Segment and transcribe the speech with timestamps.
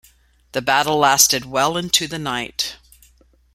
[0.53, 2.75] The battle lasted well into the night.